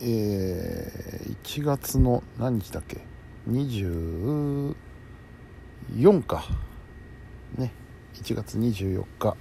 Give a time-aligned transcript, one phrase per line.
[0.00, 3.04] えー、1月の何日だっけ
[3.48, 4.74] ？24
[6.24, 6.44] か
[7.56, 7.72] ね。
[8.14, 9.36] 1月24日。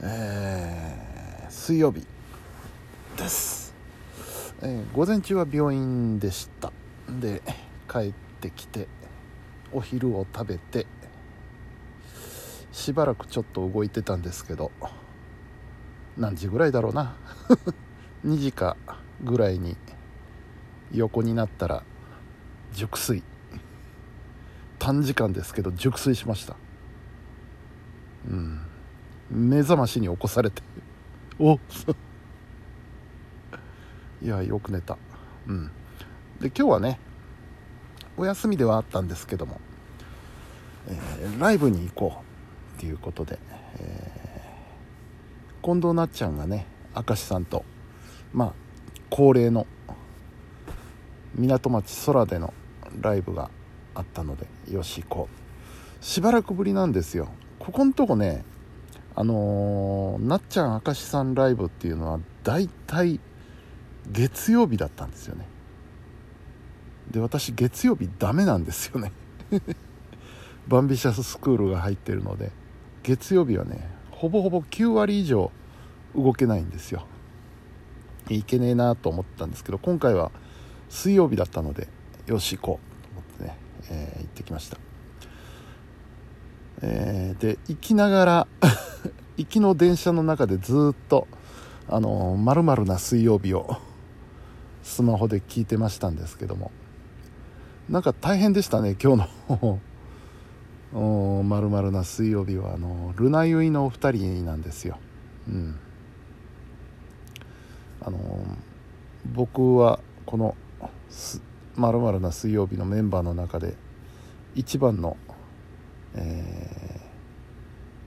[0.00, 2.06] えー、水曜日
[3.16, 3.74] です、
[4.62, 6.70] えー、午前中は病院でした。
[7.20, 7.42] で
[7.90, 8.86] 帰ってきて
[9.72, 10.86] お昼を食べて
[12.70, 14.70] しばらくちょっと動いてたんですけど
[16.16, 17.16] 何時ぐらいだろうな？
[18.24, 18.76] 2時か。
[19.22, 19.76] ぐらいに
[20.92, 21.82] 横になったら
[22.72, 23.22] 熟睡。
[24.78, 26.56] 短時間ですけど熟睡しました。
[28.28, 28.60] うん。
[29.30, 30.62] 目覚ましに起こされて。
[31.38, 31.54] お
[34.22, 34.96] いやよく寝た。
[35.46, 35.70] うん。
[36.40, 37.00] で今日はね
[38.16, 39.60] お休みではあったんですけども、
[40.88, 42.22] えー、ライブに行こ
[42.74, 43.38] うっていうことで、
[43.78, 47.64] えー、近藤なっちゃんがね明石さんと
[48.32, 48.67] まあ
[49.10, 49.66] 恒例の
[51.34, 52.52] 港町空での
[53.00, 53.50] ライブが
[53.94, 55.28] あったのでよし行こ
[56.00, 56.04] う。
[56.04, 57.28] しばらくぶりなんですよ。
[57.58, 58.44] ここんとこね
[59.14, 63.20] あのー、なっちゃん明石さんライブっていうのは大体
[64.10, 65.46] 月曜日だったんですよね。
[67.10, 69.12] で私月曜日ダメなんですよね。
[70.68, 72.52] バンビシャススクールが入ってるので
[73.02, 75.50] 月曜日はねほぼほぼ9割以上
[76.14, 77.06] 動けないんですよ。
[78.34, 80.30] いけねえなと思ったんですけど今回は
[80.88, 81.88] 水曜日だったので
[82.26, 83.58] よし行こうと思ってね、
[83.90, 84.78] えー、行ってきました、
[86.82, 88.46] えー、で行きながら
[89.36, 91.26] 行きの電車の中でずっと
[91.88, 93.76] あのまるな水曜日を
[94.82, 96.70] スマホで聞いてましたんですけども
[97.88, 99.80] なんか大変でしたね今日の。
[101.42, 104.98] まるな水曜日はあのルナユイのお二人なんですよ。
[105.48, 105.78] うん。
[108.00, 108.18] あの
[109.32, 110.56] 僕はこの
[111.76, 113.74] まるな水曜日のメンバーの中で
[114.54, 115.16] 一番の、
[116.14, 117.00] え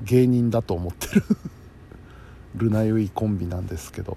[0.00, 1.22] ー、芸人だと思ってる
[2.54, 4.16] ルナユイコンビなんですけど、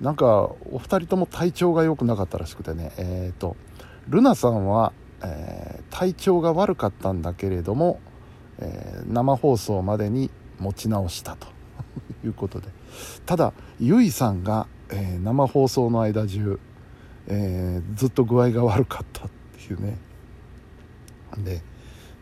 [0.00, 2.92] うん、なんかお二人とも体調が良くなかったらしくてね。
[2.98, 3.56] えっ、ー、と
[4.08, 8.00] ルナさんは、えー、体調が悪かったんだけれども、
[8.58, 11.57] え生放送までに持ち直したと。
[12.24, 12.68] いうことで。
[13.26, 16.58] ただゆいさんが、えー、生放送の間中、
[17.26, 19.98] えー、ずっと具合が悪かったっていうね。
[21.38, 21.62] で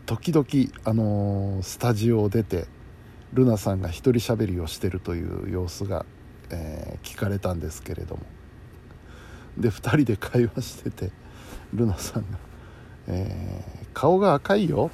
[0.05, 0.45] 時々、
[0.85, 2.67] あのー、スタジオを出て
[3.33, 6.05] ルナさんが一人喋りをしてるという様子が、
[6.49, 8.21] え聞かれたんですけれども。
[9.57, 11.11] で2人で会話してて
[11.73, 12.37] ルナさんが、
[13.07, 14.91] え顔が赤いよ」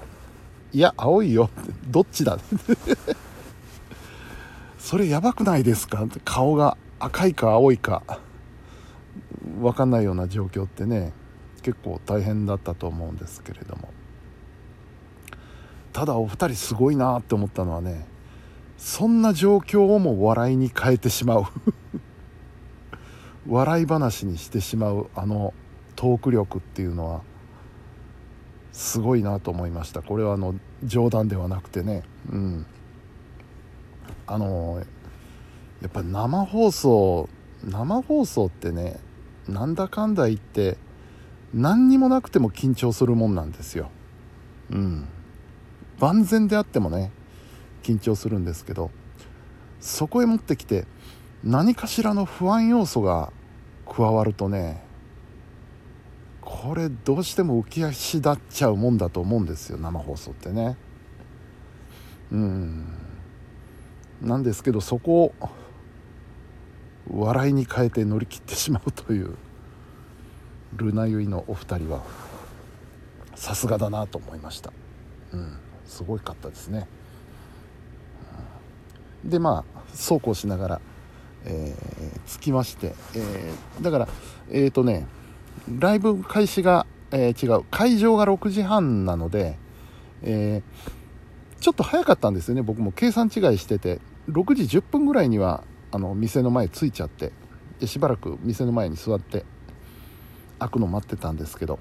[0.73, 1.51] いや青いよ。
[1.87, 2.39] どっちだ？
[4.83, 6.05] それやばくないですか？
[6.25, 8.03] 顔が赤いか青いか。
[9.61, 11.13] 分かんないような状況ってね
[11.61, 13.87] 結構大変だったと思うんですけれども。
[15.93, 18.05] ただお二人すごいなって思ったのはね
[18.77, 21.45] そんな状況をも笑いに変えてしまう。
[23.47, 25.53] 笑い話にしてしまうあの
[25.95, 27.21] トーク力っていうのは
[28.73, 30.01] すごいなと思いました。
[30.01, 32.03] これはあの冗談ではなくてね。
[32.29, 32.65] うん。
[34.27, 34.83] あの
[35.81, 37.29] やっぱ生放送
[37.63, 38.99] 生放送ってね
[39.47, 40.77] なんだかんだ言って
[41.53, 43.91] 何にもなくても緊張するもんなんですよ。
[44.71, 45.07] うん。
[45.99, 47.11] 万全であってもね
[47.83, 48.91] 緊張するんですけど
[49.79, 50.85] そこへ持ってきて
[51.43, 53.31] 何かしらの不安要素が
[53.85, 54.83] 加わるとね
[56.41, 60.77] これどうしても浮き足立っちゃうもんだと思うんですよ生放送ってね。
[62.31, 62.85] うん。
[64.23, 65.49] なんですけどそこを
[67.11, 69.35] 笑いに変えて乗り切ってしまうという
[70.75, 72.01] ルナユイのお二人は
[73.35, 74.71] さすがだなと思いました、
[75.33, 76.87] うん、すごいかったですね、
[79.25, 80.81] でまあそうこうしながら、
[81.45, 84.07] えー、着きまして、えー、だから
[84.49, 85.05] えっ、ー、とね
[85.77, 89.57] ライブ開始が、えー、違う会場が6時半なので、
[90.21, 92.61] えー、ちょっと早かったんですよね。
[92.61, 93.99] 僕も計算違いしてて。
[94.29, 97.31] 6時10分ぐらいにはあの店の前着いちゃって
[97.79, 99.45] でしばらく店の前に座って
[100.59, 101.79] 開くの待ってたんですけど。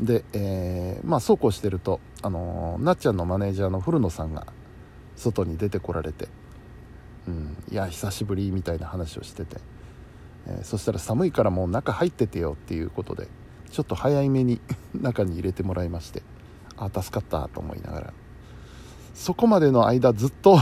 [0.00, 4.46] で、えー、まあそうこうしてると、あのー、なっちゃんのマネージャーの古野さんが
[5.16, 6.28] 外に出てこられて
[7.26, 9.56] 「うん、いや久しぶり」みたいな話をしてて、
[10.46, 13.28] えー、そしたら寒いからもう中入っててよっていうことで
[13.70, 14.60] ちょっと早めに
[14.94, 16.22] 中に入れてもらいまして
[16.76, 18.25] あ助かったと思いながら。
[19.16, 20.60] そこまでの間ずっと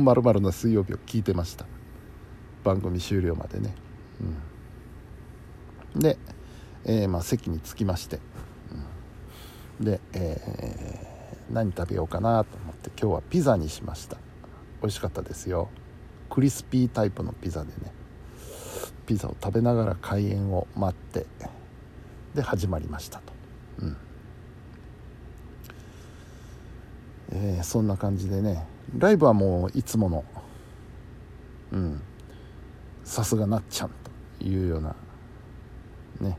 [0.00, 1.64] まるな水曜日を聞いてました。
[2.64, 3.72] 番組終了までね、
[5.94, 6.18] うん、で、
[6.84, 8.18] えー、まあ、席に着きまして、
[9.78, 14.16] うん、で、えー、何食べようかなと思って今日はピザにしました。
[14.82, 15.68] 美味しかったですよ。
[16.28, 17.92] クリスピータイプのピザでね。
[19.06, 21.26] ピザを食べながら開演を待って。
[22.34, 23.32] で始まりましたと、
[23.78, 23.96] うん。
[27.34, 28.64] えー、そんな感じでね。
[28.96, 30.24] ライブはもういつもの
[31.72, 32.00] うん。
[33.02, 33.90] さすがなっちゃん
[34.38, 34.94] というような
[36.20, 36.38] ね。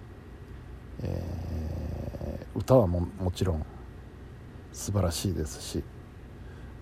[1.03, 3.65] えー、歌はももちろん
[4.71, 5.83] 素晴らしいですし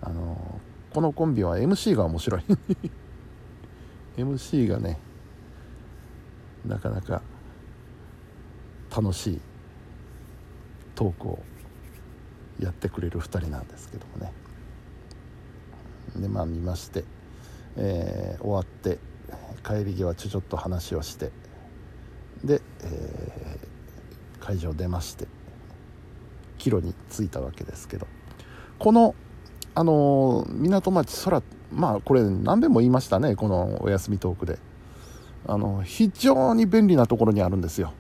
[0.02, 0.62] あの
[0.94, 2.44] このコンビは MC が面白い。
[4.18, 5.00] MC がね
[6.66, 7.22] なかなか
[8.96, 9.42] 楽しい
[10.94, 11.44] トークを
[12.64, 14.32] やってくれる2人なんですけどもね。
[16.16, 17.04] でまあ見まして、
[17.76, 19.00] えー、終わって
[19.66, 21.32] 帰り際ちょちょっと話をして
[22.44, 25.28] で、えー、会場出まして
[26.58, 28.08] 帰路に着いたわけですけど。
[28.80, 29.16] この
[29.76, 34.60] あの港町空まあこれ何べんも言いましたねこのお休みトークで。
[35.46, 37.94] あの非常に便利なところにあるんですよ。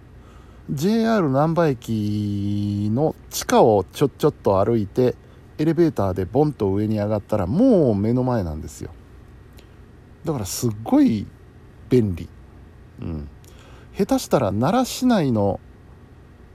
[0.71, 5.15] JR 難波駅の地下をちょっちょっと歩いて
[5.57, 8.91] エレベーターでボンと上に上がったらもう目の前なんですよ。
[10.23, 11.27] だからすっごい
[11.89, 12.29] 便利。
[13.01, 13.29] うん。
[13.95, 15.59] 下手したら奈良市内の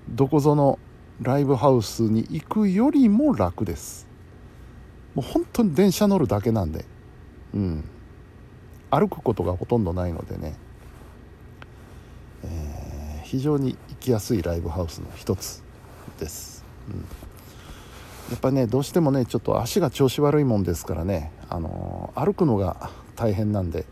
[0.08, 0.78] どこぞの
[1.20, 4.08] ライブハウスに行くよりも楽です。
[5.14, 6.84] もう本当に電車乗るだけなんで。
[7.54, 7.84] うん。
[8.90, 10.54] 歩くことがほとんどないのでね、
[12.44, 12.77] えー、
[13.28, 15.62] 非常に行きやすいライブハウスの一つ
[16.18, 17.00] です、うん、
[18.30, 23.84] やっぱねどうしてもねちょっと足が調子悪いもんですからね、あのー、歩くのが大変なんで、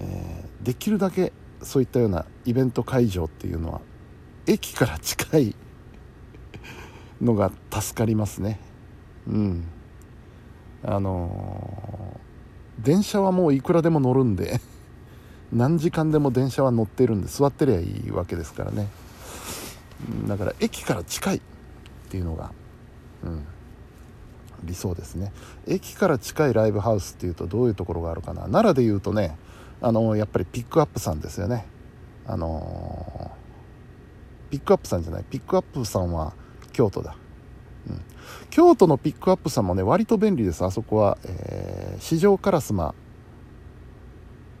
[0.00, 1.32] えー、できるだけ
[1.62, 3.80] そういったようなイベント会場っていうのは
[4.46, 5.56] 駅から近い
[7.22, 8.60] のが助かりますね。
[9.26, 9.64] うん。
[10.84, 14.60] あのー、電車はもういくらでも乗るんで。
[15.52, 18.88] 何時間でも電車は乗ってるんで座ってりゃいいわけですからね。
[20.28, 21.40] だから駅から近いっ
[22.10, 22.52] ていうのが、
[23.24, 23.44] うん、
[24.62, 25.32] 理想ですね。
[25.66, 28.42] 駅から近いライブハウスっていうとどういうところがあるかな。
[28.42, 29.36] 奈良でいうとね
[29.80, 31.66] あのやっぱりピックアップさんですよね。
[32.26, 35.24] あのー、ピックアップさんじゃない。
[35.24, 36.34] ピックアップさんは
[36.72, 37.16] 京都だ、
[37.88, 38.00] うん、
[38.50, 40.64] 京都のピックアップさんもね割と便利です。
[40.64, 42.94] あそこは、えー、四条烏丸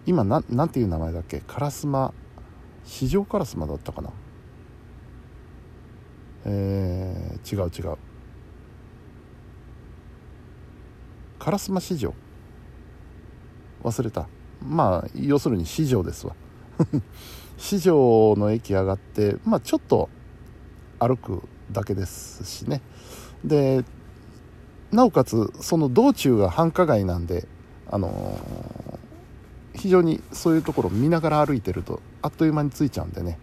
[0.08, 1.42] 今ななんていう名前だっけ？
[1.46, 2.14] 烏丸。
[2.86, 4.10] 四条烏丸だったかな？
[6.46, 7.98] えー、違う違う。
[11.38, 12.14] 烏丸市場。
[13.84, 14.28] 忘れた。
[14.66, 16.34] まあ要するに市場ですわ。
[17.58, 20.08] 市場の駅上がってまあちょっと
[20.98, 22.80] 歩くだけですしね。
[23.44, 23.84] で
[24.90, 27.46] なおかつその道中が繁華街なんで
[27.90, 28.38] あの
[29.78, 33.38] 非常にそういうところを見ながら歩いてるとあっという間に着いちゃうんでね、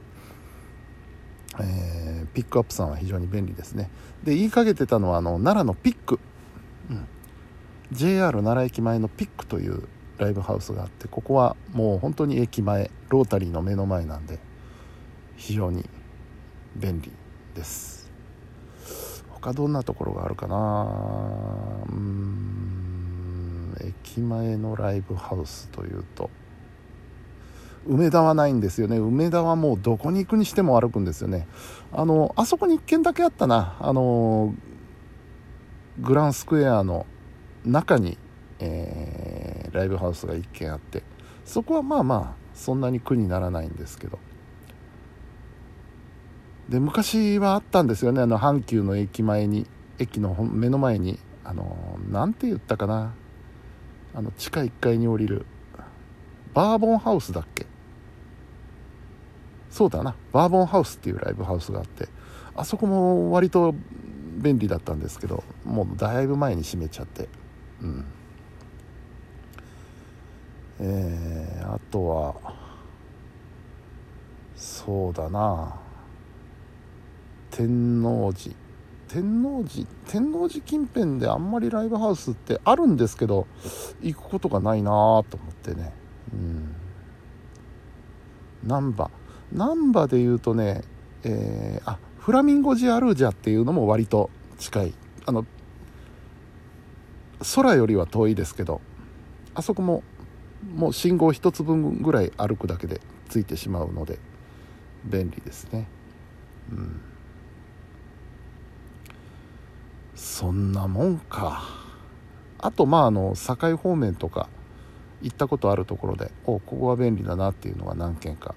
[1.60, 3.90] えー、ピックアップさんは非常に便利ですね。
[4.24, 6.20] で言いかけてたのはあの奈良のピック、
[6.90, 7.08] うん、
[7.92, 9.88] JR 奈良駅前のピックという
[10.18, 14.40] ライブハウスがあってここはもう本当に駅前ロータリーの目の前なんで
[15.38, 15.86] 非常に
[16.76, 17.12] 便利
[17.54, 18.12] です。
[19.30, 22.85] 他どんなところがあるかなうん。
[23.82, 26.30] 駅前のライブハウスというと
[27.88, 28.98] 梅田はないんですよね。
[28.98, 31.48] 梅田はもうどこに行くにしても歩くんですよね。
[31.92, 33.78] あのあそこに1軒だけあったな。
[33.80, 34.56] あの
[36.00, 37.06] グランスクエアの
[37.64, 38.18] 中に、
[38.60, 41.04] えー、ライブハウスが1軒あって。
[41.46, 44.18] そこはまあまあそんなに苦にならないんですけど。
[46.70, 48.22] で昔はあったんですよね。
[48.22, 49.68] あの阪急の駅前に
[50.00, 53.14] 駅の目の前にあのなんて言ったかな。
[54.16, 55.46] あの地下1階に降りる
[56.54, 57.66] バーボンハウスだっけ？
[59.70, 60.16] そうだな。
[60.32, 62.08] バーボンハウスっていうライブハウスがあって
[62.56, 63.76] あそこも割と
[64.38, 67.28] 便利だったんですけどもうだいぶ前に閉めちゃって。
[67.82, 68.06] うん。
[70.80, 72.36] えー、あとは
[74.56, 75.76] そうだな。
[77.52, 78.56] 天王寺。
[79.08, 83.48] 天王寺天王寺近辺であんまりライブハウスってあるんですけど
[84.02, 85.94] 行くことがないなと思ってね。
[86.34, 86.76] うん。
[88.64, 89.10] 難波。
[89.52, 90.82] 難波で言うとね
[91.24, 94.94] えー、あフラミンゴジアルージャっていうのも割と近い。
[95.26, 95.46] あの
[97.56, 98.80] 空よりは遠いですけど
[99.56, 100.04] あそこも
[100.76, 104.20] もう信号1つ分ぐらい歩くだけでついてしまうので
[105.04, 105.88] 便利ですね。
[106.72, 107.02] うん。
[110.36, 111.64] そんなもんか。
[112.60, 114.50] あとまああの境方面とか
[115.22, 118.54] 行ったことあるところでおここは便利だなっていうのが何軒か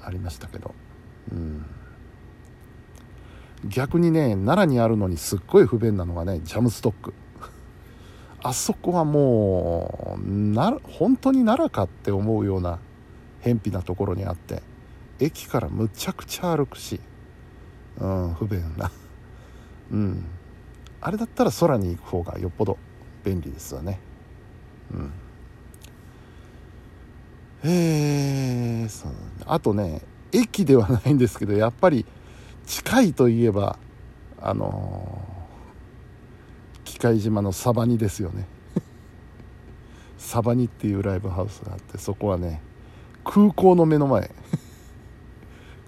[0.00, 0.74] ありましたけど。
[1.30, 1.66] うん。
[3.66, 7.12] 逆にね奈良にあるのにすっごい不便なのがねジャムストック。
[8.42, 12.78] あそこはもうな本当に奈良かって思うような
[13.40, 14.62] 偏僻なところにあって
[15.18, 17.02] 駅からむちゃくちゃ歩くし、
[17.98, 18.90] うん、不便な。
[19.90, 20.24] うん。
[21.00, 22.78] あれだったら空に行く方がよっぽど
[23.24, 24.00] 便利ですよね。
[24.92, 25.12] うん。
[27.64, 29.12] えー、そう
[29.46, 30.02] あとね
[30.32, 32.04] 駅ではないんですけどやっぱり
[32.66, 33.78] 近いといえば
[34.40, 38.46] あのー、機械島のサバニですよね。
[40.18, 42.60] サバニっていうライブハウスがあってそこはね
[43.24, 44.30] 空港の目の前。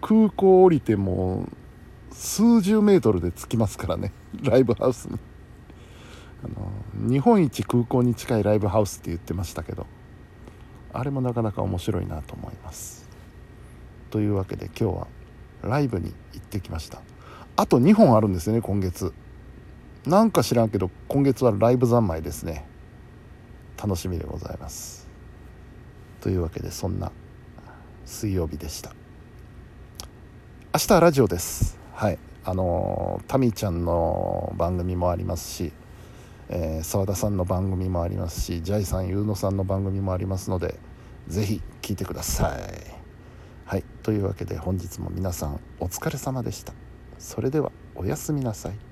[0.01, 1.49] 空港降りても
[2.19, 5.19] 数十メートルで着きますからね ライブハウスに。
[6.45, 6.71] あの
[7.11, 9.87] 日本一空港に近いライブハウスって言ってましたけど
[10.93, 13.09] あれもなかなか面白いなと思います。
[14.11, 15.07] というわけで今日は
[15.63, 17.01] ライブに行ってきました。
[17.57, 19.13] あと2本あるんですよね今月。
[20.05, 22.67] なんか知らんけど今月はライブ三昧ですね。
[23.81, 25.09] 楽しみでございます。
[26.21, 27.13] というわけでそんな
[28.05, 28.93] 水曜日でした。
[30.75, 31.78] 明日はラジオです。
[31.99, 35.73] はいあのタミちゃんの番組もありますし
[36.49, 40.79] えー、田さんの番組もありますしジャイさん、ゆうのさんの番組もありますので
[41.27, 42.61] ぜひ聴いてください。
[43.67, 46.73] はいというわけで本日も皆さんお疲れ様でした。
[47.19, 48.88] それではおやすみなさい。